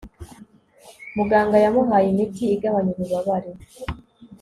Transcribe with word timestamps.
muganga 1.15 1.55
yamuhaye 1.63 2.07
imiti 2.09 2.43
igabanya 2.55 2.91
ububabare 2.93 3.51